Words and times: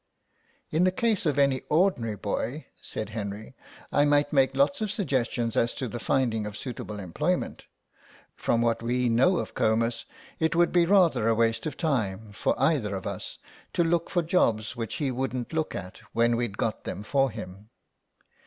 "In 0.71 0.83
the 0.83 0.91
case 0.91 1.27
of 1.27 1.37
any 1.37 1.61
ordinary 1.69 2.15
boy," 2.15 2.65
said 2.81 3.09
Henry, 3.09 3.53
"I 3.91 4.03
might 4.03 4.33
make 4.33 4.55
lots 4.55 4.81
of 4.81 4.89
suggestions 4.89 5.55
as 5.55 5.75
to 5.75 5.87
the 5.87 5.99
finding 5.99 6.47
of 6.47 6.57
suitable 6.57 6.97
employment. 6.99 7.65
From 8.35 8.63
what 8.63 8.81
we 8.81 9.09
know 9.09 9.37
of 9.37 9.53
Comus 9.53 10.05
it 10.39 10.55
would 10.55 10.71
be 10.71 10.87
rather 10.87 11.27
a 11.27 11.35
waste 11.35 11.67
of 11.67 11.77
time 11.77 12.31
for 12.33 12.59
either 12.59 12.95
of 12.95 13.05
us 13.05 13.37
to 13.73 13.83
look 13.83 14.09
for 14.09 14.23
jobs 14.23 14.75
which 14.75 14.95
he 14.95 15.11
wouldn't 15.11 15.53
look 15.53 15.75
at 15.75 15.99
when 16.13 16.35
we'd 16.35 16.57
got 16.57 16.83
them 16.83 17.03
for 17.03 17.29
him." 17.29 17.69